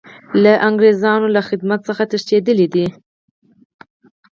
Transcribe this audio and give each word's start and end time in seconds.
له 0.43 0.53
انګریزانو 0.67 1.27
له 1.35 1.41
خدمت 1.49 1.79
څخه 1.87 2.03
تښتېدلی 2.11 2.67
دی. 2.73 2.85